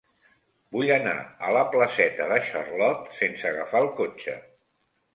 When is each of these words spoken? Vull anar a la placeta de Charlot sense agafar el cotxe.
Vull 0.77 0.89
anar 0.95 1.13
a 1.19 1.53
la 1.57 1.61
placeta 1.77 2.29
de 2.33 2.41
Charlot 2.49 3.07
sense 3.23 3.49
agafar 3.55 3.87
el 3.87 3.95
cotxe. 4.05 4.39